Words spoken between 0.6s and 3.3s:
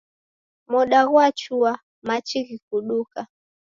Moda ghwachua, machi ghikuduka.